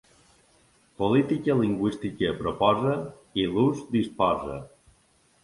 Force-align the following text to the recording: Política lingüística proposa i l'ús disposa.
Política 1.01 1.55
lingüística 1.59 2.33
proposa 2.41 2.95
i 3.43 3.47
l'ús 3.53 3.85
disposa. 3.99 4.59